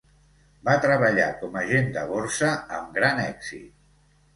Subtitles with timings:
[0.69, 2.53] Va treballar com agent de borsa
[2.83, 3.75] amb gran èxit.